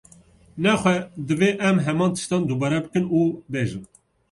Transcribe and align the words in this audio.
Nexwe, 0.63 0.95
divê 1.27 1.49
em 1.69 1.77
heman 1.85 2.11
tiştan 2.15 2.41
dubare 2.49 2.79
bikin 2.83 3.05
û 3.17 3.21
bêjin 3.51 3.83